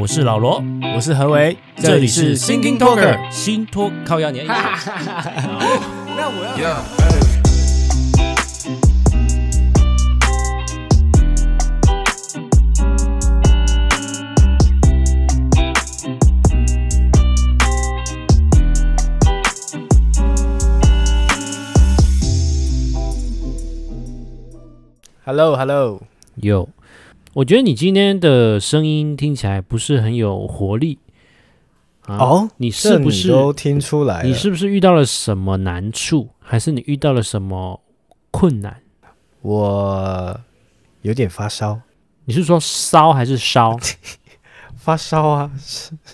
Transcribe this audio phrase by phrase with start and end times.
[0.00, 0.64] 我是老罗，
[0.96, 4.46] 我是何为，这里是 Thinking Talker 新托靠压年。
[4.46, 4.54] 那
[6.26, 6.82] 我要。
[25.26, 26.00] Hello，Hello，
[26.36, 26.66] 有。
[27.34, 30.98] 我觉得你今天的声音听起来不是很有活力
[32.06, 32.16] 啊！
[32.18, 34.24] 哦，你是不是都听出来？
[34.24, 37.80] 你是不是遇到了什么难处，还是你遇到了什么
[38.32, 38.78] 困难？
[39.42, 40.40] 我
[41.02, 41.80] 有点发烧。
[42.24, 43.78] 你是说烧还是烧？
[44.76, 45.52] 发烧啊，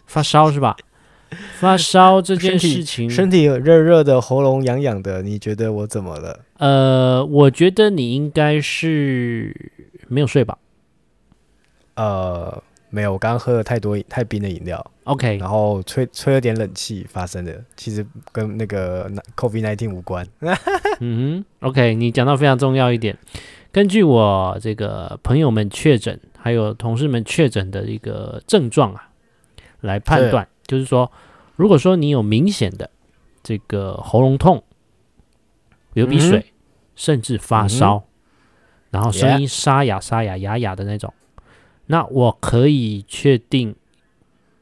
[0.07, 0.77] 发烧是吧？
[1.59, 6.41] 发烧这件事情，身体热热的，喉咙痒痒的，你觉得我怎么了？
[6.59, 9.73] 呃，我觉得你应该是
[10.09, 10.59] 没有睡吧。
[11.97, 20.27] 呃，没有，我刚刚喝了太多太冰的饮料，OK，然后吹吹了点冷气发生的，其实跟那个 COVID nineteen 无关。
[21.01, 23.17] 嗯哼，OK，你讲到非常重要一点，
[23.73, 29.11] 根据我这个朋友们确诊，还有同事们确诊的一个症状啊，
[29.81, 31.11] 来判断，就是说，
[31.57, 32.91] 如果说你有明显的
[33.43, 34.63] 这个喉咙痛、
[35.95, 36.53] 流鼻水，嗯、
[36.95, 38.05] 甚至发烧，嗯、
[38.93, 41.13] 然后声音沙哑沙哑哑哑的那种。
[41.87, 43.75] 那我可以确定，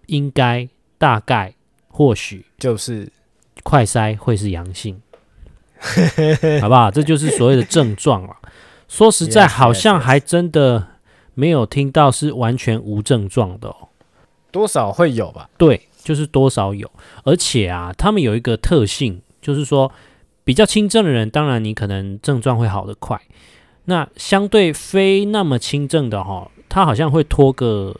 [0.07, 1.55] 应该大概
[1.89, 3.11] 或许就是
[3.63, 5.01] 快筛会是阳性，
[6.61, 6.91] 好不好？
[6.91, 8.37] 这就是所谓的症状了。
[8.89, 10.87] 说实在，好像还真的
[11.35, 13.89] 没有听到是完全无症状的哦，
[14.53, 15.49] 多少会有吧？
[15.57, 16.91] 对，就是多少有。
[17.25, 19.91] 而且啊，他们有一个特性，就是说
[20.45, 23.21] 比较轻症的人，当然你可能症状会好得快。
[23.87, 26.51] 那相对非那么轻症的哈。
[26.69, 27.95] 他好像会拖个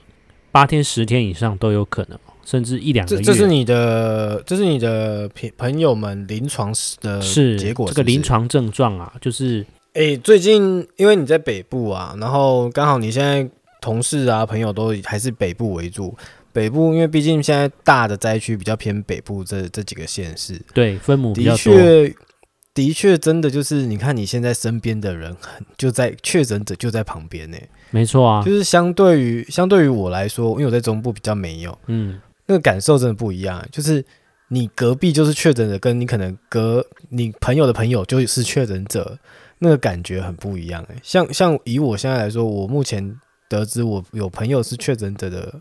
[0.51, 3.23] 八天、十天以上都有可能，甚至一两个月。
[3.23, 7.21] 这这是你的，这是你的朋朋友们临床的
[7.57, 7.97] 结果是是？
[7.97, 9.65] 这个临床症状啊，就是
[9.95, 13.49] 哎、欸，最近因为你在北部啊，然后刚好你现在
[13.81, 16.17] 同事啊、朋友都还是北部为主。
[16.53, 21.75] 北部因为毕竟现在大的灾区比较偏北部这这几个县市，对，分母比较多。
[21.75, 22.15] 的确，
[22.75, 27.69] 的确，真的就是你看你现在身边的人很就在确诊者就在旁边呢、欸。
[27.91, 33.65] 没错啊，就是相对于相对于我来说，因为我在中部比较没有，嗯，那个感受真的不一样。
[33.71, 34.05] 就是
[34.49, 39.17] 你隔壁就是确诊者，跟你可能隔你朋友的朋友就是确诊者，
[39.61, 40.85] 那个感觉很不一样。
[40.91, 43.17] 哎，像像以我现在来说，我目前
[43.49, 45.61] 得知我有朋友是确诊者的，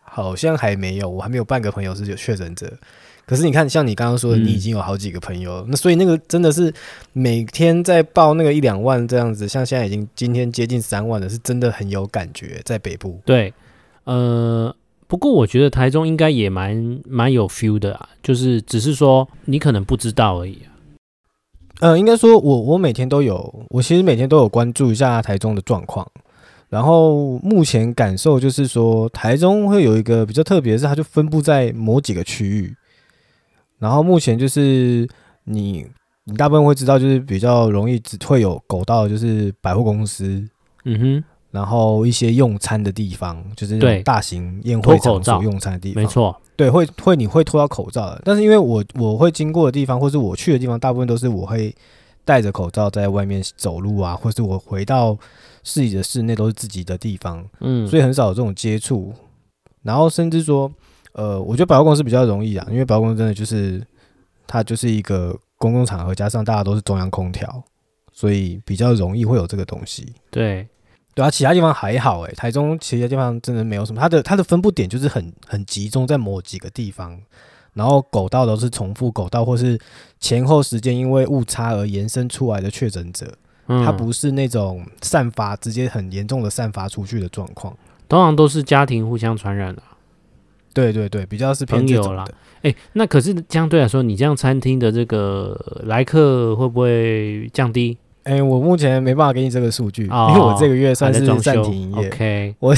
[0.00, 2.72] 好像还没有，我还没有半个朋友是有确诊者。
[3.28, 6.72] 可是你看，像你刚刚说的，你已经有好几个朋友，嗯、那所以那个真的是
[7.12, 13.20] 每天在报那个一两万这样子，像现在已经今天接近三万了，是真的很有感觉在北部。
[13.26, 13.52] 对，
[14.04, 14.74] 呃，
[15.06, 20.72] 不过我觉得台中应该也蛮蛮有 feel 的啊，就是只是说你可能不知道而已啊。
[21.80, 26.10] 呃，应该说我我每天都有，我其实每天都有关注一下台中的状况，
[26.70, 32.74] 然后目前感受就是说台中会有一个比较特别的是，它就分布在某几个区域。
[33.78, 35.08] 然后目前就是
[35.44, 35.86] 你，
[36.24, 40.44] 你大部分会知道，就是比较容易只会有狗到，就是百货公司，
[40.84, 51.72] 嗯哼，然后一些用餐的地方，就是大型宴会场所用餐的地方，没错，对，会会你会脱到口罩的，但是因为我我会经过的地方，或是我去的地方，大部分都是我会
[52.24, 55.16] 戴着口罩在外面走路啊，或是我回到
[55.62, 59.14] 自己的室内都是自己的地方，嗯，所以很少有这种接触，
[59.82, 60.68] 然后甚至说。
[61.12, 63.84] 呃，我觉得百货公司比较容易啊，因为百货公司真的就是
[64.46, 67.62] 它就是一个公共场合，加上大家都是中央空调，
[68.12, 70.12] 所以比较容易会有这个东西。
[70.30, 70.68] 对，
[71.14, 77.20] 对啊，其他地方还好诶，台中其他地方真的没有什么，它的它的分布点就是很很集中在某几个地方，
[77.74, 79.78] 然后狗道都是重复狗道，或是
[80.20, 83.26] 前后时间因为误差而延伸出来的确诊者，
[83.66, 87.76] 嗯，它不是那种散发直接很严重的散发出去的状况，
[88.08, 89.82] 通常都是家庭互相传染的。
[90.72, 92.24] 对对对，比较是朋友啦。
[92.62, 97.96] 哎，那可是相对来说，你这样餐厅的这个来客会不会降低？
[98.24, 102.08] 哎，我目前没办法给你这个数据，哦、因为我这个月算是暂停营业。
[102.08, 102.74] OK，我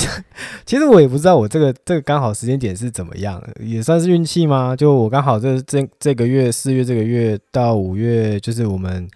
[0.67, 4.77] 其实我也不知道我这个这个刚好时间点是怎么样，也算是运气吗？
[4.77, 9.09] 就我刚好这这这个月四月这个月到五月，就是我们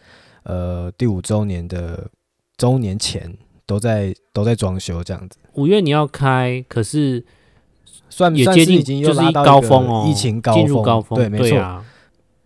[0.44, 2.08] 呃第五周年的
[2.56, 3.32] 周年前
[3.66, 5.38] 都在都在装修这样子。
[5.52, 7.22] 五月你要开，可是。
[8.14, 11.84] 算也接近已经又拉到高峰哦，疫情高峰，高峰对，没错、啊。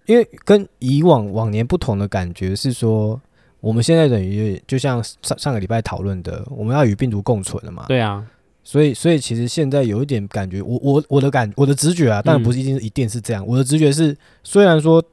[0.06, 3.20] 因为跟以往往年不同的感觉是说，
[3.60, 7.84] 我们现在等于就像上上个礼拜讨论的，我们要与病毒共存了嘛。
[7.86, 8.24] 对啊，
[8.64, 15.04] 所以所以其实现在有一点感觉，我我我的感我的直觉啊，当然不是一定是一定是这样，嗯、我的直觉是，虽然说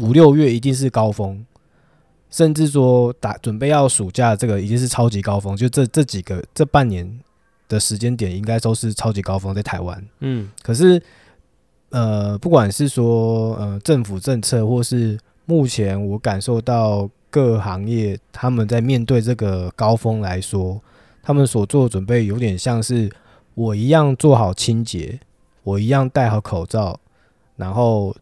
[0.00, 1.46] 五六月一定是高峰，
[2.28, 7.20] 甚至说打准备要暑假这个已经是超级高峰，就这这几个这半年
[7.72, 11.02] 的时间点应该都是超级高峰在台湾，嗯，可是
[11.90, 17.08] 呃不管是说呃政府政策或是目前我感受到。
[17.32, 20.78] 各行业他们在面对这个高峰来说，
[21.22, 23.10] 他们所做的准备有点像是
[23.54, 25.18] 我一样做好清洁，
[25.62, 27.00] 我一样戴好口罩，
[27.56, 28.14] 然后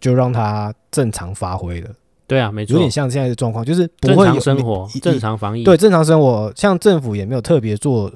[0.00, 1.90] 就让它正常发挥了。
[2.26, 5.62] 对啊，没错，有点像现在的状况，就是不会有正常生活、正常防疫。
[5.62, 8.12] 对，正常生活，像政府也没有特别做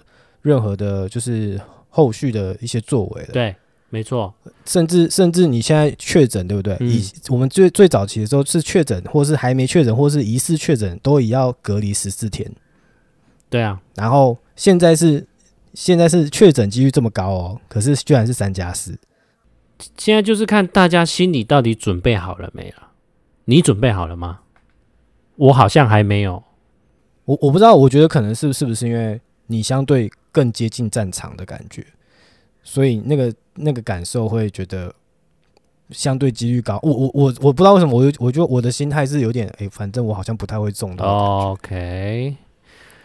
[0.48, 1.60] 任何的，就是
[1.90, 3.28] 后续的一些作为了。
[3.32, 3.54] 对。
[3.90, 4.34] 没错，
[4.66, 6.76] 甚至甚至你现在确诊，对不对？
[6.78, 12.52] 以、嗯、我们最最早期的时候是确诊，或是还没确诊，或是疑似确诊，都也要隔离十四天。
[13.48, 15.26] 对啊，然后现在是
[15.72, 18.98] 现在是确诊几率这么高哦，可是居然是三加四。
[19.96, 22.88] 现在就是看大家心里到底准备好了没了？
[23.46, 24.40] 你准备好了吗？
[25.36, 26.44] 我好像还没有。
[27.24, 31.86] 我我不知道，我觉得可能是是不是因为你相对更接近战场的感觉。
[32.62, 34.94] 所以那个那个感受会觉得
[35.90, 41.02] 相对几率高，我我我我不知道为什么，我我觉得我的心态是有点，哎、欸，反正我好像不太会中的。
[41.04, 42.36] OK，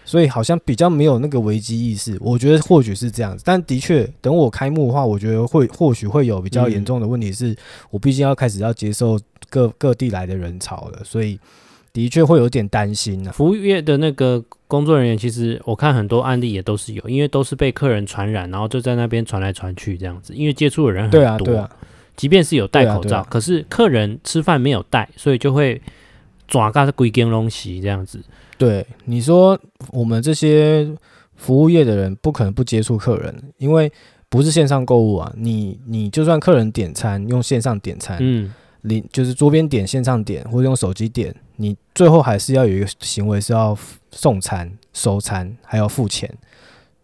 [0.04, 2.18] 所以好像比较没有那个危机意识。
[2.20, 7.56] 我觉得或许是这样子，但的确等我开幕的话，我觉得会或许会有比较严重的问题，是
[7.90, 9.18] 我毕竟要开始要接受
[9.50, 11.40] 各各地来的人潮了，所以。
[11.94, 13.34] 的确会有点担心呢、啊。
[13.34, 20.34] 服务业的那个工作人员，其实我看很多案例也都是有，因为都是被客人传染，然后就在那边传来传去这样子。
[20.34, 21.69] 因为接触的人很多，对啊，对啊。
[22.16, 25.80] 即便是有戴口罩，啊啊，可是客人吃饭没有戴，所以就会
[26.48, 28.19] 抓嘎的规根东西这样子。
[28.57, 29.60] 对，你说
[29.92, 30.88] 我们这些
[31.36, 33.92] 服务业的人不可能不接触客人，因为
[34.30, 35.31] 不是线上购物啊。
[35.38, 38.51] 你你就算客人点餐用线上点餐，嗯。
[38.84, 43.78] 你就是桌边点、线上点，或者用手机点，你最后还是要有一个行为是要
[44.12, 46.30] 送餐、收餐，还要付钱，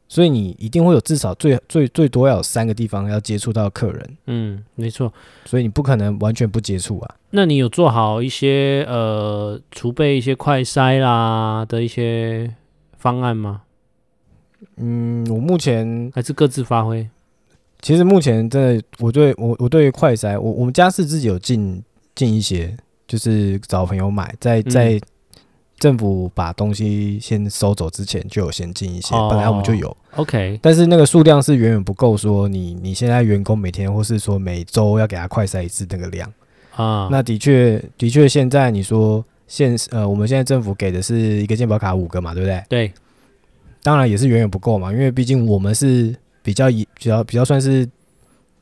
[0.08, 4.18] 所以你一定会有至少最最最多要有三个地方要接触到客人。
[4.28, 5.12] 嗯，没错，
[5.46, 7.16] 所以你不可能完全不接触啊。
[7.32, 12.54] 那你有做好一些呃储备一些快筛啦的一些
[12.98, 13.62] 方案吗？
[14.76, 17.08] 嗯，我目前还是各自发挥。
[17.82, 21.82] 其实目前真的，我对我我对于快筛，我我们家是自己有进
[22.14, 22.76] 进一些，
[23.08, 25.00] 就是找朋友买，在在
[25.78, 29.16] 政府把东西先收走之前，就有先进一些。
[29.30, 36.30] 本来我们就有，OK，但是那个数量是远远不够，说你你现在员工每天或是说每周要给他快筛一次那个量
[36.76, 37.08] 啊。
[37.10, 42.64] 那的确的确，现在你说现呃，我们现在政府给的是一个健保卡五个嘛，对不对？
[42.68, 42.94] 对，
[43.82, 46.14] 当然也是远远不够嘛，因为毕竟我们是。
[46.50, 47.88] 比较以比较比较算是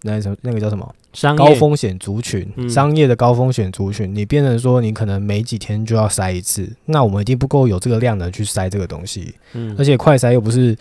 [0.01, 0.93] 那什么那个叫什么？
[1.13, 1.37] 商业。
[1.37, 10.75] 高风险族群，嗯、商业的高风险族群，你变成说你可能每几天就要筛一次，那我们一定不够有这个量能去筛这个东西，嗯，而且快筛又不是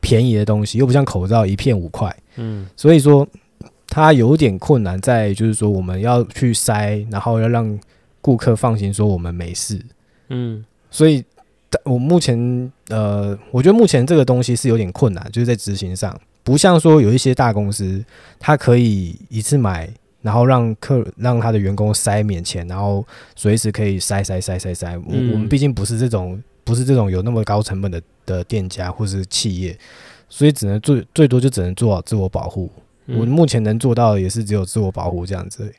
[0.00, 3.24] 便宜的东西，又不像口罩一片五块，嗯，所以说
[3.86, 7.78] 它有点困难在就是说我们要去筛，然后要让
[8.20, 9.80] 顾客放心说我们没事，
[10.30, 11.24] 嗯，所以
[11.84, 12.36] 我目前
[12.88, 16.18] 呃，我觉得目前这个东西是有点困难，就是在执行上。
[16.48, 18.02] 不像说有一些大公司，
[18.38, 19.86] 它可以一次买，
[20.22, 23.06] 然后让客让他的员工塞免钱，然后
[23.36, 24.96] 随时可以塞塞塞塞塞。
[24.96, 29.78] 我我们毕竟不是这种，不是这种有那么高成本的的店家或是企业，
[30.30, 32.70] 所以只能最最多就只能做好自我保护。
[33.08, 35.70] 我目前能做到的也是只有自我保护这样子，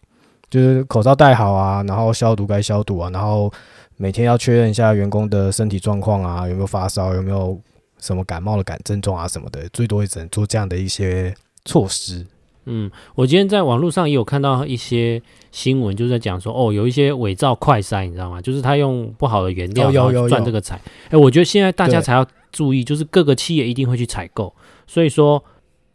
[0.52, 3.52] 就是口罩戴好啊，然后消毒该消毒啊，然后
[3.98, 7.60] 每天要确认一下员工的身体状况啊，有没有发烧，有没有。
[8.00, 11.34] 什么感冒的感症状啊什么的，最多也只能做这样的一些
[11.66, 12.26] 措施。
[12.66, 18.42] 嗯，我今天在网络上也有看到一些新闻，就是在讲说，哦，有一些伪造快筛，你知道吗？
[18.42, 20.76] 就是他用不好的原料然后赚这个财。
[20.76, 24.54] 哎、欸，我觉得现在大家才要注意，就是各个企业一定会去采购，
[24.86, 25.44] 所以说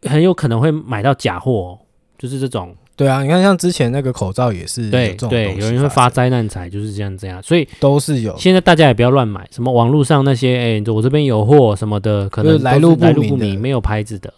[0.01, 1.79] 很有可能会买到假货，哦
[2.17, 2.75] 就是这种。
[2.97, 8.33] 对啊，你看像之前那个口罩也是，对对，有人会发灾难财，就是这样这样，所以都是有。
[8.37, 14.33] 现在大家也不要乱买，什么网络上那些，哎、欸，我这边有货什么的，可能来路不明，没有牌子的。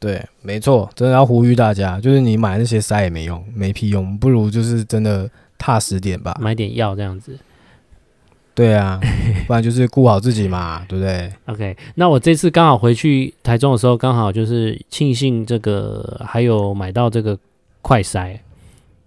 [0.00, 7.38] 对，没错，真的要呼吁大家，就是你买那些塞也没用，没屁用，不如就是真的踏实点吧，买点药这样子。
[8.56, 9.00] 对啊，
[9.46, 11.32] 不然就是顾好自己嘛，对不对？
[11.46, 17.38] OK，那我这次刚好回去台中的时候，刚好就是庆幸这个还有买到这个。
[17.84, 18.38] 快筛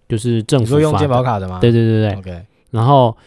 [0.08, 1.58] 就是政府用健保卡的吗？
[1.60, 2.20] 对对对对。
[2.20, 3.18] OK，然后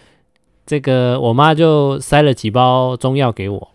[0.64, 3.68] 这个我妈就塞了几包中药给我，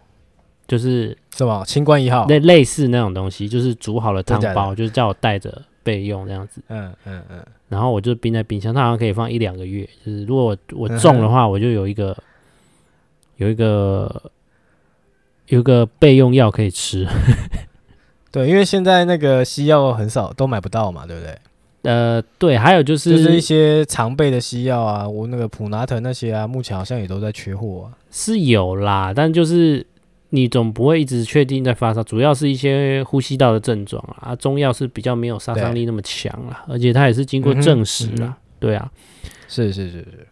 [0.65, 6.62] 就是什么清冠一号类类似那种东西，就是煮好了汤包，的的就是叫我带着备用这样子。
[6.70, 7.46] 嗯嗯嗯。
[7.67, 9.84] 然后我就冰在冰箱，它好像可以放一两个月。
[10.05, 12.15] 就是如果我我中的话，我就有一个
[13.36, 14.32] 有一个
[15.48, 17.05] 有一个备用药可以吃。
[18.32, 21.38] 对，因为现在那个西药很少，都买不到嘛，对不对？
[21.86, 27.98] 呃，对，还有就是就是一些常备的西药啊，我那个普拿疼那些啊，目前好像也都在缺货啊。
[28.12, 29.86] 是有啦，但就是
[30.30, 34.36] 你总不会一直确定在发烧，主要是一些呼吸道的症状啊。
[34.36, 38.92] 中药是比较没有杀伤力那么强啦，而且它也是经过证实了，嗯嗯、对啊，
[39.48, 40.27] 是是是是。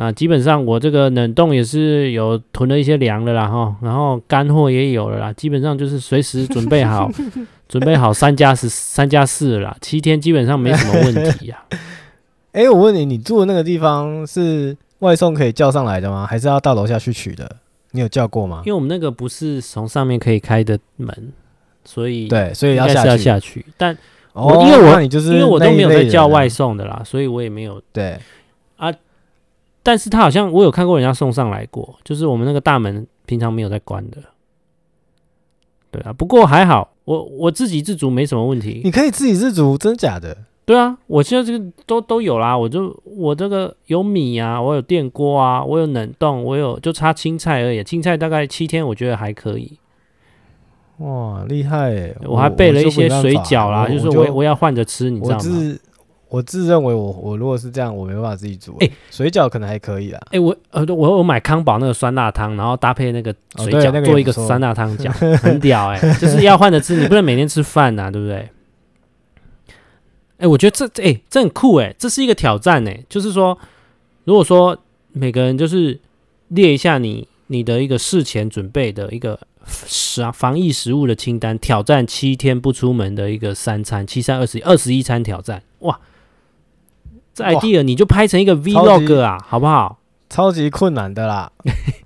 [0.00, 7.10] 那基本上我这个冷冻也是有囤了一些粮的啦哈，然后干货也有了啦，基本上就是随时准备好。
[7.70, 11.78] 准备好三加十三加四了啦，七天基本上没什么问题呀、啊。
[12.50, 16.26] 哎、欸，我问你，你住的那个地方是外送可以叫上来的吗？
[16.28, 17.48] 还是要到楼下去取的？
[17.92, 18.62] 你有叫过吗？
[18.66, 21.32] 因为我们那个不是从上面可以开的门，
[21.84, 23.08] 所以对，所以要下去。
[23.08, 23.64] 要下去。
[23.76, 23.96] 但
[24.32, 28.20] 我、哦、因为我你就是因为我都没有在叫外送的啦，所以我也没有对啊。
[29.82, 34.18] 但是他好像我有看过人家送上来过，就是我们那个大门平常没有在关的。
[35.90, 36.92] 对啊，不过还好。
[37.04, 38.82] 我我自给自足没什么问题。
[38.84, 40.36] 你可以自给自足，真假的？
[40.64, 42.56] 对啊，我现在这个都都有啦。
[42.56, 47.82] 我就我这个有米啊，我有电锅啊，我有冷冻，我有就差青菜而已。
[47.82, 49.76] 青菜大概七天，我觉得还可以。
[50.98, 52.16] 哇，厉害耶！
[52.24, 55.44] 我还备了一些水饺啦，就，就是我我要换着吃，你知道吗？
[56.30, 58.76] 我自认为我我如果是这样，我没办法自己煮。
[58.78, 60.18] 哎、欸，水饺可能还可以啦。
[60.26, 66.14] 哎、欸，我呃我我买康宝那个酸辣汤，然后搭配那个水饺、哦那个、做一个酸辣汤 饺，很屌哎、欸！
[66.20, 68.36] 就是要换着吃，你不能每天吃饭呐、啊，对不对？
[68.36, 68.50] 哎、
[70.38, 73.58] 欸，我觉得这哎、欸、这很酷哎、欸，这是一个挑战哎、欸，就是说，
[74.22, 74.78] 如果说
[75.10, 75.98] 每个人就是
[76.46, 85.98] 列一下你你的一个事前准备的一个食防疫食物的清单，挑战七天不出门的一个三餐，七三二十一二十一餐挑战，哇！
[87.40, 89.98] 这 idea 你就拍成一个 vlog 啊，好不好？
[90.28, 91.50] 超级困难的啦，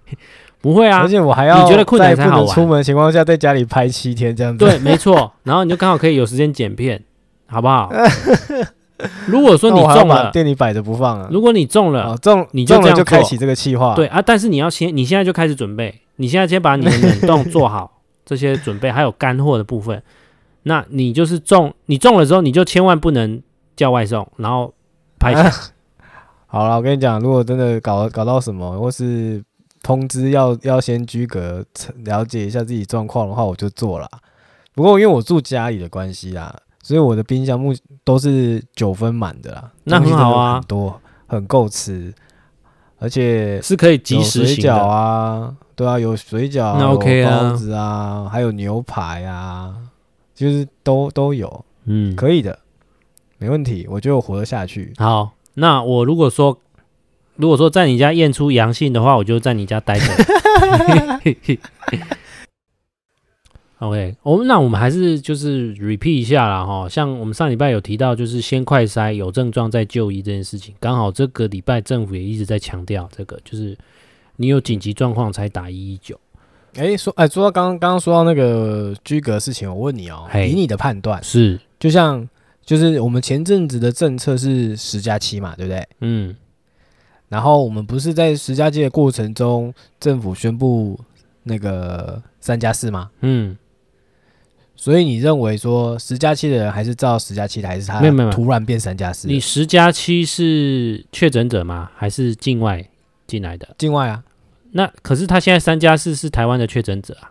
[0.62, 2.55] 不会啊，而且我还要你觉得困难才好玩。
[2.55, 5.31] 出门的情况下，在家里拍七天这样子，对，没错。
[5.45, 7.03] 然后你就刚好可以有时间剪片，
[7.47, 7.93] 好不好？
[9.26, 11.29] 如果说你中了，店里摆着不放啊。
[11.31, 13.95] 如果你中了，哦、中你就这样就开启这个计划。
[13.95, 20.03] 对啊，但是你要先，你现在就开始准备，你现在先把你的冷冻做好，这些准备还有干货的部分。
[20.62, 23.43] 那你就是中，你中了之后，你就千万不能
[23.76, 24.73] 叫外送，然后。
[25.33, 25.50] 啊、
[26.47, 29.43] 好了，我跟你讲，如果真的搞搞到什么，或是
[29.83, 31.64] 通知要要先居格，
[32.04, 34.09] 了解一下自己状况的话，我就做了。
[34.75, 39.71] 不过因为我住家里的关系啦，所以我的冰箱目都是九分满的啦。
[39.85, 42.12] 那很好啊，很多很够吃，
[42.99, 49.75] 而且是可以即时水饺啊，对啊，有水饺，那 OK 啊，包子啊，还有牛排啊，
[50.35, 52.59] 就是都都有，嗯，可以的。
[53.45, 54.91] 没问题，我觉得我活得下去。
[54.97, 56.59] 好，那我如果说，
[57.37, 60.07] 如果说在你家验出阳性的话，我就在你家待着。
[63.81, 66.89] OK，我们那我们还是就是 repeat 一下啦哈。
[66.89, 70.75] 像我们上礼拜有提到，就是先快筛有症状再就医这件事情。
[70.81, 73.77] 刚好这个礼拜政府也一直在强调这个，就是
[74.37, 76.19] 你有紧急状况才打一一九。
[76.77, 82.27] 哎，说哎，说到刚刚刚说到那个居格的事情，我问你哦，以你的判断是，就像。
[82.64, 85.87] 就是我们前阵子的政策是十加七嘛，对不对？
[86.00, 86.35] 嗯。
[87.28, 90.99] 然后我们不是在十加七的过程中，政府宣布
[91.42, 93.11] 那个三加四吗？
[93.21, 93.56] 嗯。
[94.76, 99.28] 所以你认为说十加七的人还是照十加七的，还是他突然变三加四？
[99.28, 101.90] 你十加七是确诊者吗？
[101.97, 102.85] 还是境外
[103.26, 103.75] 进来的？
[103.78, 104.25] 境外啊。
[104.73, 107.30] 那可是他现在三加四是台湾的确诊者啊。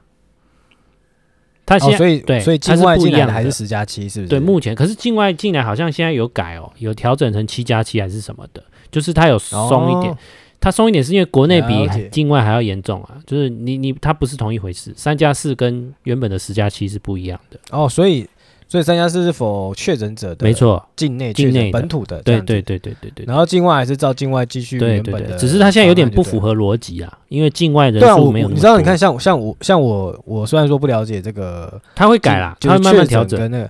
[1.66, 4.30] 他现在、哦、所以对，所以境外进来的还是十加七，是不是？
[4.30, 10.18] 对，目前可是境外进来好像现在有改哦，有调整成七加七还是什么的，就是它有松一点，哦、
[10.60, 18.28] 他松一点是因为国内比境外还要严重啊，就是你你它不是同一回事，三加四跟原本的十加七是不一样的哦，所以。
[18.74, 20.44] 所以三加四是否确诊者的？
[20.44, 23.24] 没错，境内境内本土的，对对对对对对。
[23.24, 28.50] 然后境外还是照境外继续原本的，只是他现在有点不符合逻辑啊，因为境外人数没有。
[28.50, 33.40] 你知道，你看像像我像我我虽然说不了解这个，他会改啦，他会慢慢调整。
[33.40, 33.70] 跟那个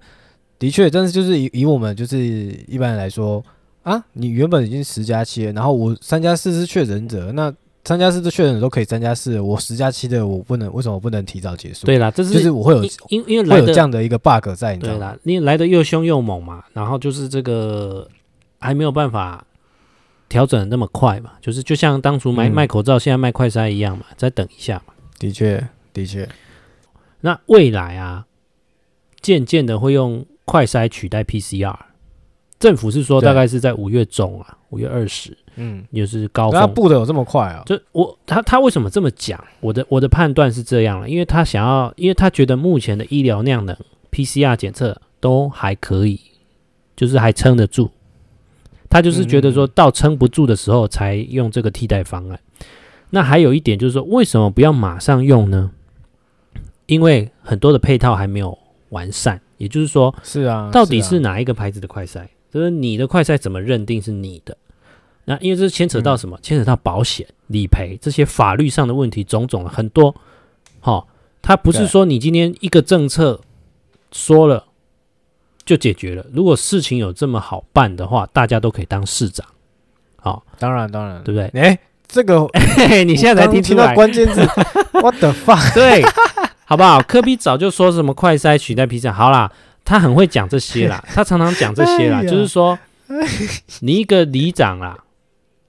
[0.57, 3.43] 的确，但是就是以以我们就是一般人来说
[3.81, 7.53] 啊，你原本已经十加七了，然后我三加四是确诊者，那。
[7.85, 11.85] 三加四的确诊都可以三加四，我十加七的我不能，为什么我不能提早结束？
[11.85, 14.99] 对啦，这是就是我会有因因为来会有这样的一个 bug 在，你知道吗？
[14.99, 18.07] 对啦，因为来的又凶又猛嘛，然后就是这个
[18.59, 19.45] 还没有办法
[20.29, 24.93] 调整那么快嘛，就是就像当初卖卖口罩，现在卖快筛一样嘛，再等一下嘛。
[25.19, 26.27] 的确，的确。
[27.19, 28.25] 那未来啊，
[29.21, 31.75] 渐渐的会用快筛取代 PCR。
[32.63, 36.59] 政府是说大概是在五月中啊，五月二十，嗯，也是高峰。
[36.59, 37.61] 他布的有这么快啊？
[37.65, 39.43] 就我他他为什么这么讲？
[39.59, 43.75] 我的我的判断是这样了，因为他想要，因为他觉得目前的医疗量能
[44.11, 46.17] PCR 检测都还可以，
[46.95, 47.91] 就是还撑得住。
[48.89, 52.39] 他就是觉得说到撑不住的时候才用这个替代方案。
[53.09, 55.71] 那还有一点就是说，为什么不要马上用呢？
[56.85, 58.57] 因为很多的配套还没有
[58.89, 62.25] 完善，也就是说，是啊，到底是哪一个牌子的快筛？
[62.53, 64.55] 就是你的快筛怎么认定是你的？
[65.25, 66.37] 那因为这牵扯到什么？
[66.41, 70.13] 牵扯到保险、理赔这些法律上的问题，种种很多。
[70.81, 71.07] 好，
[71.41, 73.39] 它不是说你今天一个政策
[74.11, 74.65] 说了
[75.65, 76.25] 就解决了。
[76.31, 79.47] 如果事情有这么好办的话，大家都可以当市长。
[80.17, 81.61] 好，当然当然，对不对？
[81.61, 82.47] 哎，这个
[83.07, 84.41] 你现在才听听到关键字，
[84.91, 85.73] What the fuck？
[85.73, 86.03] 对，
[86.65, 87.01] 好不好？
[87.01, 89.51] 科比早就说什么快筛取代 PCR，好啦。
[89.85, 92.77] 他很会讲这些啦， 他常常讲这些啦，就是说，
[93.81, 94.97] 你一个里长啦，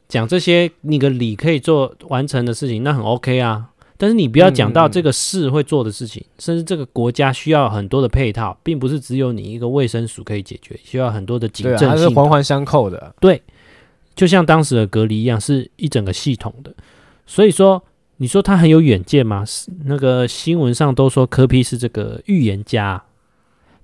[0.09, 3.71] 讲这些，你个里可以做完成的事情，那很 OK 啊。
[3.97, 13.14] 但是你不要讲到这个市会做的事情，甚至这个国家需要很多的配套，并不是只有你一个卫生署可以解决，需要很多的警政系统，它是环环相扣的。
[13.21, 13.40] 对，
[14.14, 16.75] 就像当时的隔离一样，是一整个系统的。
[17.25, 17.83] 所以说，
[18.16, 19.44] 你说他很有远见吗？
[19.85, 23.02] 那个新闻上都说柯 P 是这个预言家。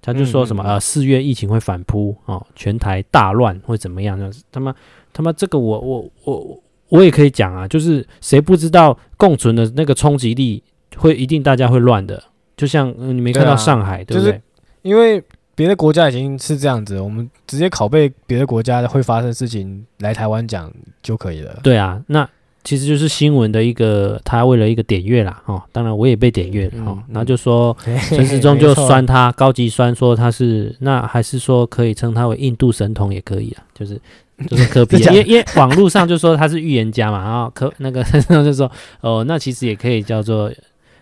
[0.03, 4.19] 他就说什么、嗯、呃，四月疫情会反扑哦，全台大乱会怎么样？
[4.19, 4.75] 就是他妈
[5.13, 10.63] 他妈这个我我我我也可以讲啊，就是谁不知道共存的那个冲击力
[10.97, 12.23] 会一定大家会乱的，
[12.57, 14.33] 就像、呃、你没看到上海对，不对？
[14.33, 14.43] 就是、
[14.83, 15.23] 因为
[15.55, 21.61] 别的国家已经是这样子，我们直接拷贝别的国家会发生事情来台湾讲就可以了。
[21.63, 22.29] 对啊，那。
[22.63, 27.77] 其实就是新闻的一个，他为了一个点阅啦，哦，当然我也被点阅了，哦，然后就说
[28.09, 33.99] 陈时中就酸他高级酸，说他是那还是说可以称他为印度神童也可以啊，就是
[34.49, 40.53] 就是柯 P，因为因为网络上就说他是预言家嘛，然 后科那个陈时中就说哦，那其实也可以叫做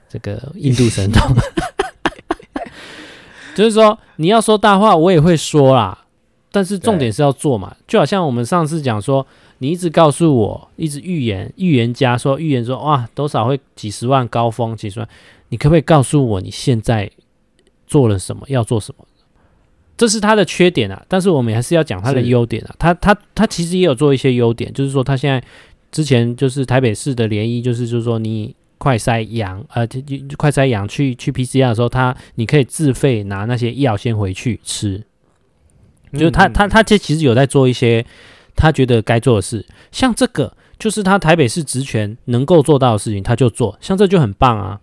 [0.09, 1.37] 这个印度神童，
[3.55, 5.99] 就是说你要说大话我也会说啦，
[6.59, 9.25] 但是重点是要做嘛，就好像我们上次讲说。
[9.61, 15.09] 你一直告诉我，一直预言，预言家说预言说哇，多少会几十万高峰，几十万，
[15.49, 17.11] 你可不可以告诉我你现在
[17.85, 19.05] 做了什么，要做什么？
[19.97, 22.75] 这是他的缺点啊，但是我们还是要讲他的优点啊。
[22.79, 25.43] 他他他其实也有做一些优点，就是说他现在
[25.91, 29.85] 之前就是台北市的联医，就是就是说你快筛阳呃，
[30.37, 35.05] 快筛阳去去 PCR 的时候，他你可以自费拿那些药先回去吃，
[36.13, 38.05] 就是他他他这其实有在做一些。
[38.61, 44.81] 他觉得该做的事，像这个就是他台北市职权能够做到的事情，他就做，像这就很棒啊！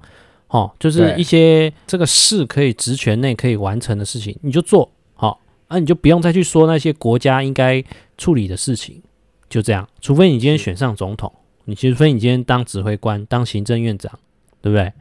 [0.48, 7.84] 哦，就是一些这个事可以职权内可以完成的事情，你就做好，哦，啊，你就不用再去说那些国家应该
[8.18, 9.02] 处理的事情，
[9.50, 9.86] 就这样。
[10.00, 11.30] 除非你今天选上总统，
[11.66, 14.18] 你除非你今天当指挥官、当行政院长，
[14.62, 14.94] 对不对？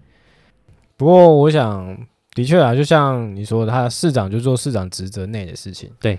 [0.97, 1.97] 不过我想，
[2.35, 6.19] 的确啊，就像你说的，他市长就做市长职责内的事情，对，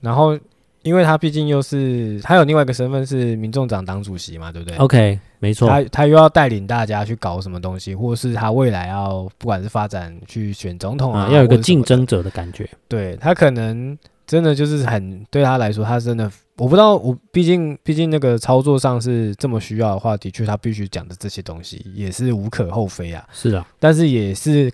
[0.00, 0.38] 然后。
[0.82, 5.68] 因为他毕竟又是他有另外一个身份是民众党党主席嘛，对不对？OK，没错。
[5.68, 12.66] 他他又要带领大家去搞什么东西，或是他未来要不管是发展去选总统啊，嗯、要有一个竞争者的感觉。
[12.88, 13.94] 对，他可能
[14.26, 23.22] 真的就是很对他来说，他真的我不知道，我毕竟毕竟那个操作上是这么需要的话，的确他必须讲的这些东西也是无可厚非啊。
[23.34, 24.72] 是啊，但是也是。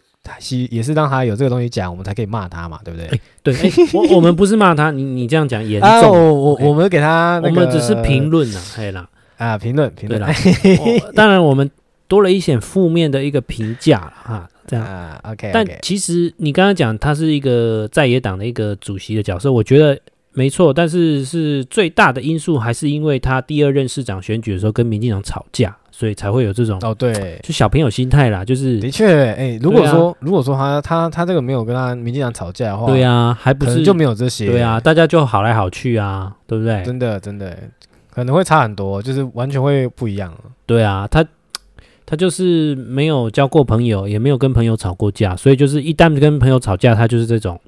[0.70, 3.06] 也是让他有这个东西讲，我们才可以骂他嘛，对不对？
[3.08, 5.90] 欸、对，欸、 我我们不是骂他，你你这样讲严重。
[5.90, 9.08] 啊、我我我们给他、那个，我们只是评论呐，可以啦。
[9.36, 10.28] 啊，评论评论啦。
[11.14, 11.70] 当然，我们
[12.08, 14.84] 多了一些负面的一个评价哈，这样。
[14.84, 19.98] 啊、OK，, okay 但其实你刚刚讲他是一个在野党的一个主席的角色，我觉得
[20.32, 20.72] 没错。
[20.72, 25.76] 但是是最大的因素，还是因为他第二任市长选举的时候跟民进党吵架。
[25.98, 36.82] 所以才会有这种哦，对，就小朋友心态啦，就是的确，哎、欸，如果说、啊、如果说他他他这个没有跟他民进党吵架的话，对啊，还不是就没有这些，对啊，大家就好来好去啊，对不对？
[36.84, 37.56] 真的真的
[38.10, 40.30] 可能会差很多，就是完全会不一样。
[40.66, 41.24] 对啊，他
[42.04, 47.58] 他就是没有交过朋友，也没有跟朋友吵过架，所以就是一旦跟朋友吵架，他就是这种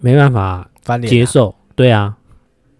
[0.00, 0.68] 没办法
[1.06, 2.16] 接受，对啊。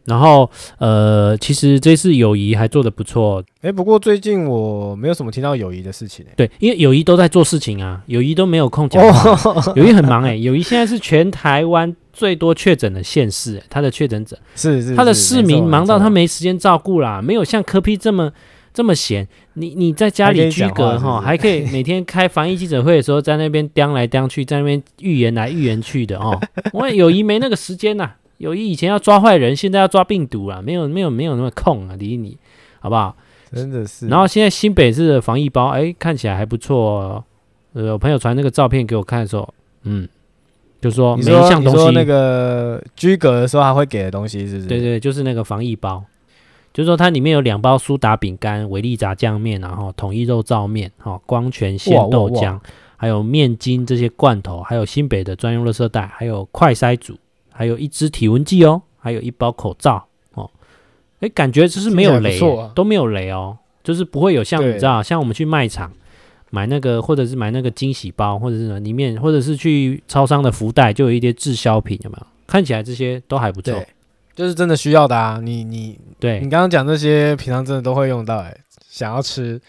[0.07, 3.43] 然后，呃，其实这次友谊还做的不错。
[3.61, 6.25] 哎，不过最近我没有什么听到友谊的事情。
[6.37, 9.73] 对，因为友谊都在做事情啊，友谊都没有空讲话。
[9.75, 18.33] 友谊很忙哎， 友谊现在是全台湾最多确诊的县市，他的确诊者是是，他的市民忙到他没时间照顾啦，没有像科 P 这么
[18.73, 26.39] 这么闲，你你在家里居隔哈，还可以每天开防疫记者会的时候，在那边叼来叼去，在那边预言来预言去的哦。
[26.73, 32.37] 我友谊没那个时间呐、啊，友谊以前要抓坏人，现在要抓病毒了，没有没有没有那么空啊，理你
[32.81, 33.17] 好不好？
[33.53, 34.09] 真的是。
[34.09, 37.25] 然后现在新北市的防疫包，哎，看起来还不错哦。
[37.73, 40.09] 呃，我朋友传那个照片给我看的时候，嗯。
[40.79, 44.69] 就说每一项东西，那个居格的时候还会给的东西，是不是？
[44.69, 46.05] 对对，就是那个防疫包。
[46.73, 52.61] 就是说它里面有两包苏打饼干、维力炸酱面，然后统一肉燥面、哈光泉鲜豆浆，
[52.97, 57.17] 还有面筋这些罐头，还有新北的专用垃圾袋，还有快筛组，
[57.57, 60.51] 还有一支体温计哦，还有一包口罩哦。
[61.21, 65.91] 哎，感觉就是没有雷，啊、都没有雷哦，就是不会有像你知道，像我们去卖场。
[66.51, 72.27] 买那个，或者是买那个惊喜包，或者是里面，或者是去超商的福袋，就有一些滞销品，有没有？
[72.47, 73.85] 看起来这些都还不错，
[74.35, 75.41] 就是真的需要的啊！
[75.43, 78.57] 你你对你刚刚讲这些，平常真的都会用到，哎，
[78.89, 79.61] 想要吃。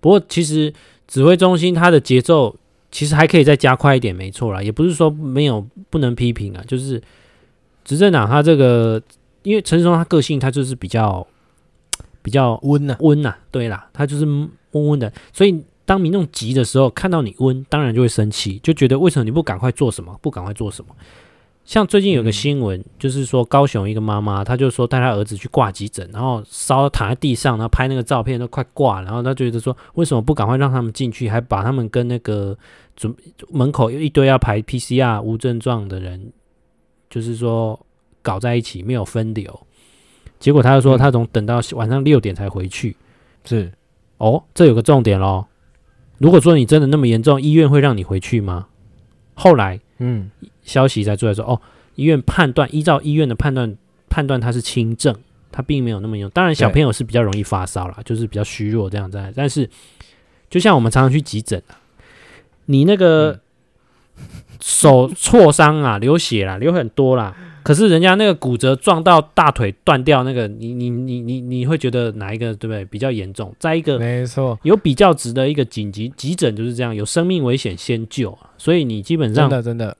[0.00, 0.72] 不过其实
[1.08, 2.54] 指挥中心它的节奏
[2.94, 7.02] 其实还可以再加快一点，没错啦，也不是说没有不能批评啊，就是
[7.84, 9.02] 执政党他这个，
[9.42, 11.26] 因为陈时中他个性他就是比较
[12.22, 14.24] 比较温呐温呐，对啦，他就是。
[14.74, 20.92] 温温的，所以当民众急的时候，看到你温，当然就会生气，就觉得为什么你不赶快做什么，不赶快做什么？
[21.64, 32.58] 像最近有个新闻，嗯、就是说高雄一个妈妈，她就说带她儿子去挂急诊，然后烧躺在地上，然后拍那个照片都快挂，然后她觉得说为什么不赶快让他们进去，还把他们跟那个
[32.96, 33.14] 准
[33.50, 36.32] 门口有一堆要排 PCR 无症状的人，
[37.10, 37.78] 就是说
[38.22, 39.66] 搞在一起，没有分流。
[40.38, 42.96] 结果他就说他从等到晚上六点才回去，
[43.44, 43.72] 是。
[44.18, 45.44] 哦，这有个重点喽。
[46.18, 48.68] 如果说你真的那么严重，医院会让你回去吗？
[49.34, 50.30] 后来，嗯，
[50.62, 51.60] 消息才出来说，哦，
[51.96, 53.76] 医院判断，依照医院的判断，
[54.08, 55.14] 判断他是轻症，
[55.50, 56.30] 他并没有那么严重。
[56.32, 59.20] 当然，小朋友是比较容易发烧啦，就是比较虚弱这样子。
[59.34, 59.68] 但是，
[60.48, 61.74] 就像我们常常去急诊啊，
[62.66, 63.40] 你那个
[64.60, 67.36] 手挫伤啊，流血啦，流很多啦。
[67.62, 73.54] 可是人家那个骨折撞到大腿断掉，那个你你你你你会觉得哪一个对不对比较严重？
[73.58, 79.96] 再一个，没错，有比较值的一个紧急急诊就是这样，有生命危险先救，所以你基本上真的真的。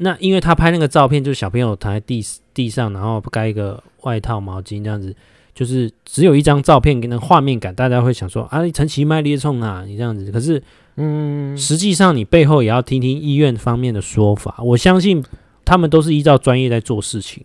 [0.00, 2.20] 那因为他拍那个照片，就是小朋友躺在地
[2.52, 5.14] 地上，然后盖一个外套毛巾这样子，
[5.54, 10.32] 就是只有一张照片给那画面感，大家会想说啊，陈其迈裂冲啊，你这样子。
[10.32, 10.60] 可是
[10.98, 15.24] 嗯，实际上你背后也要听听医院方面的说法，我相信。
[15.64, 17.44] 他们都是依照专业在做事情。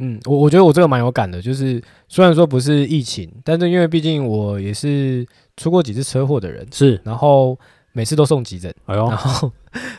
[0.00, 5.24] 嗯，我我觉得我这个蛮有感的，就是虽然说不是疫情，但是因为毕竟我也是
[5.56, 7.56] 出过几次车祸的人，是，然后
[7.92, 9.52] 每次都送急诊，哎呦，然后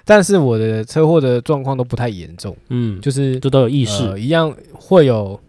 [0.04, 5.40] 但是我的车祸的状况都不太严重，嗯，就是这都有意识，呃，一样会有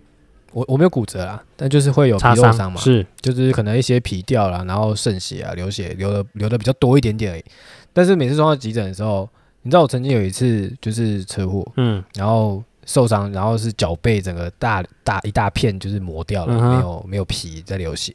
[0.55, 7.45] 我我没有骨折啊，但就是会有皮肉伤嘛，是，就是可能一些皮掉了，然后渗血啊，流血流的流的比较多一点点而已，
[7.93, 9.29] 但是每次送到急诊的时候。
[9.67, 18.15] 你知道我曾经有一次就是车祸，嗯，然后受伤，然后是脚背整个大大一大片就是磨掉了，嗯、没有没有皮在流血，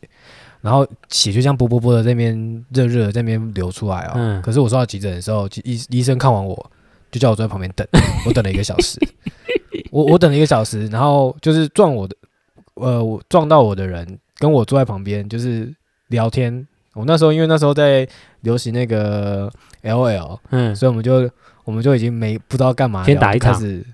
[0.62, 4.12] 然后血就像啵啵啵的在那边热热的在那边流出来哦。
[4.14, 6.72] 嗯、可是我送到急诊的时候，医医生看完我
[7.10, 7.88] 就叫我坐在旁边等，
[8.28, 9.00] 我等了一个小时，
[9.90, 12.16] 我我等了一个小时，然后就是撞我的，
[12.80, 15.74] 呃，我撞到我的人跟我坐在旁边就是
[16.08, 16.68] 聊天。
[16.94, 18.08] 我那时候因为那时候在
[18.42, 19.50] 流行那个
[19.84, 21.30] LOL，嗯，所以我们就
[21.64, 23.86] 我们就已经没不知道干嘛，先打一场，开始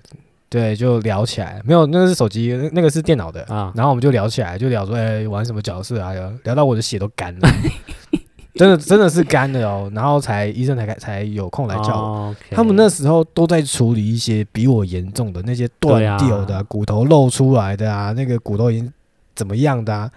[0.48, 1.60] 对，就聊起来。
[1.64, 3.72] 没有，那个是手机，那个是电脑的啊。
[3.76, 6.12] 然后我们就聊起来，就聊说，哎、欸，玩什么角色啊？
[6.14, 7.48] 聊聊到我的血都干了，
[8.56, 9.90] 真的真的是干的哦。
[9.94, 12.36] 然后才医生才才有空来叫我。
[12.50, 18.92] 他们那时候都在处理一些比我严重的那些断掉的、啊、骨头露出来的啊，那个骨头已经
[19.34, 20.10] 怎么样的啊，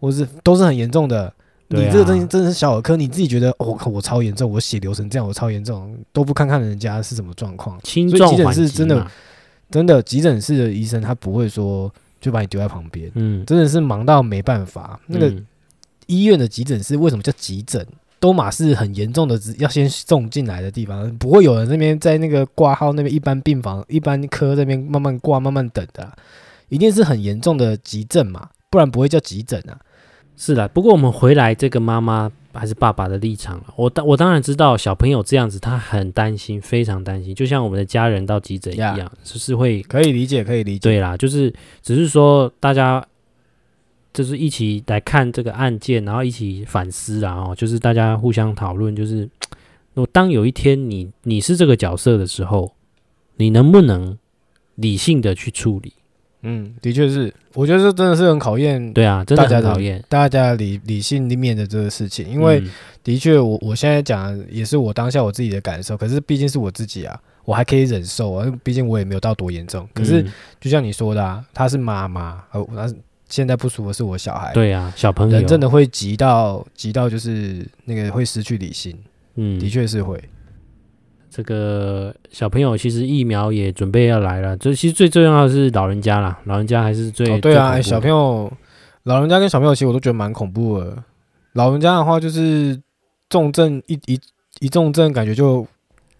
[0.00, 1.32] 或是都是很严重的。
[1.70, 7.78] 你这个东西真的是小儿科，你自己觉得哦，我超严重，我血流成这样，我超严重，都不看看人家是什么状况。
[7.82, 9.06] 轻重急，所以急诊室真的，
[9.70, 14.98] 真的急诊室的医生他不会说就把你丢在旁边，嗯，真的是忙到没办法。
[15.08, 15.30] 那个
[16.08, 17.86] 医院的急诊室为什么叫急诊？
[18.20, 26.12] 都嘛是很严重的，要先送进来的地方，不会有人那边在那个挂号那边一般病房、一般科那边慢慢挂、慢慢等的，
[26.68, 29.78] 一定是很严重的急症嘛，不然不会叫急诊啊。
[30.36, 33.66] 是的，不过我们回来这个妈妈还是爸爸的立场了。
[33.76, 40.80] 我当我当然知道小朋友这样子，他很担心，非常担心，就像我们的家人到急诊一样，就是会可以理解，可以理解。
[40.80, 43.04] 对啦，就是只是说大家
[44.12, 49.28] 就是一起来看这个案件，然后一起反思，然后就是大家互相讨论，就是
[49.94, 52.72] 我当有一天你你是这个角色的时候，
[53.36, 54.16] 你能不能
[54.76, 55.92] 理性的去处理？
[56.42, 62.62] 嗯，的确是，我觉得这真的是很考验，对啊，真的很考验大家理理性里面的这个事情，因为
[63.02, 69.88] 的确，我我现在讲也是我当下我自己的感受，可是毕竟是我自己啊，我还可以忍受啊，毕竟我也没有到多严重。
[69.92, 70.24] 可是
[70.60, 72.88] 就像你说的啊，她是妈妈，呃，那
[73.28, 75.36] 现在不舒服是我小孩，对啊，小朋友。
[75.36, 78.96] 人真的会急到急到就是那个会失去理性，
[79.36, 80.18] 嗯，的确是会。
[81.30, 88.50] 这个小朋友其实疫苗也准备要来了，这其实最重要的是老人家啦，老人家还是最、哦、对啊，小朋友、
[89.04, 90.96] 老人家跟小朋友其实我都觉得蛮恐怖的。
[91.52, 92.80] 老人家的话就是
[93.28, 94.18] 重症一一
[94.60, 95.66] 一重症，感觉就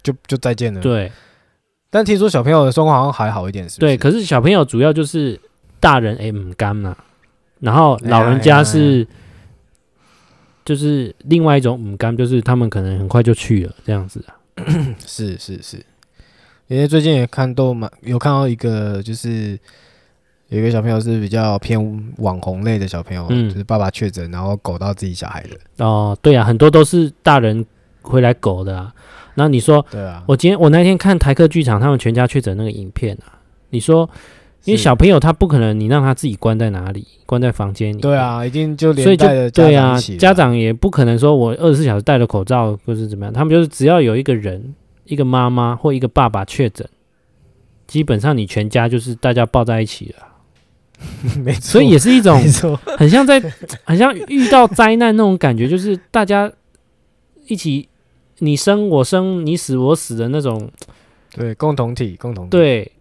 [0.02, 0.80] 就就再见了。
[0.80, 1.10] 对，
[1.90, 5.40] 但听说小朋友的状况好像还好一点是不是，对，可是小朋友主要就是
[5.80, 6.96] 大人哎唔甘呐，
[7.60, 9.06] 然后老人家是
[10.64, 14.36] 就是另外一种唔甘，就是他们可能很快就去了这样子啊。
[15.06, 15.76] 是是是，
[16.66, 19.58] 因为最近也看都蛮有看到一个，就是
[20.48, 21.78] 有一个小朋友是比较偏
[22.16, 25.84] 网红类的小朋友，嗯，就是爸爸确诊，然后狗到自己小孩的。
[25.84, 27.64] 哦，对啊，很多都是大人
[28.02, 28.92] 回来狗的啊。
[29.34, 33.38] 那你说，对啊，我今天我那天看台客剧场他们全家确诊那个影片啊，
[33.70, 34.10] 你说，
[34.64, 46.86] 因为小朋友他不可能你让他自己关在哪里，关在房间里，对啊，已经就连带的对啊，家长也不可能说我二十四小时戴着口罩或是怎么样，他们就是只要有一个人，一个妈妈或一个爸爸确诊，
[47.86, 50.26] 基本上你全家就是大家抱在一起了，
[51.42, 52.38] 没错，所以也是一种
[52.98, 53.40] 很像在
[53.84, 56.50] 很像遇到灾难那种感觉，就是大家
[57.46, 57.88] 一起。
[58.40, 60.70] 你生我生，你死我死的那种，
[61.34, 62.92] 对，共同体，共同体，对，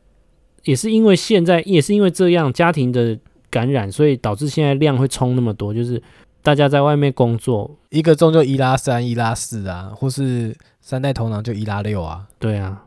[0.67, 3.17] 也是因为现在，也是因为这样家庭的
[3.49, 6.01] 感染，所以导致现在量会冲那么多，就是
[6.43, 12.83] 大家在外面工作，一个钟就一拉三，一拉四啊，或是三代同堂就一拉六啊，对啊。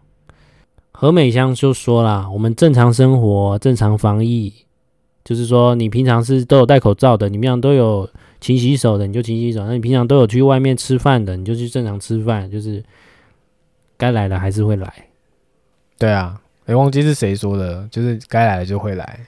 [0.93, 4.53] 何美香就说啦，我们正常生活，正常防疫，
[5.25, 8.09] 就是说你平常是都有戴口罩的，你们俩都有。
[8.41, 12.83] 勤洗手的你就勤洗手，那你平常都有去外面吃饭的，你就去正常吃饭，就是
[13.99, 14.91] 该来的还是会来。
[15.99, 16.41] 对啊，
[16.71, 19.19] 哎，忘记是谁说的，就是该来的就会来。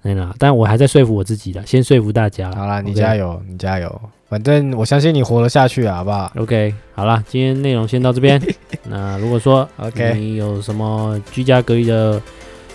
[0.00, 2.50] 对啦，但我还在说服我自己的，先说服大家。
[2.52, 3.42] 好啦，你加油?
[3.48, 8.40] 你加油，反正我相信你活得下去啊，好不好？OK，好啦，今天内容先到这边。
[8.88, 12.20] 那如果说 OK，你有什么居家隔离的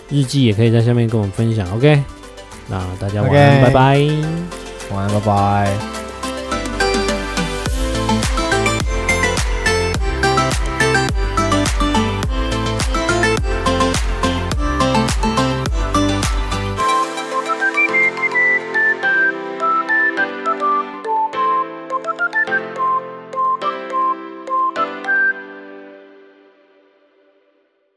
[0.09, 1.65] 日记，也可以在下面跟我们分享。
[1.75, 2.01] OK，
[2.67, 3.99] 那大家晚安.拜拜。
[4.91, 6.06] 晚安，拜拜。